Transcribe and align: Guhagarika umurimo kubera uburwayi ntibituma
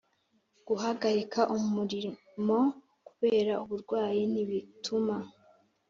Guhagarika 0.67 1.39
umurimo 1.55 2.59
kubera 3.07 3.53
uburwayi 3.63 4.21
ntibituma 4.31 5.15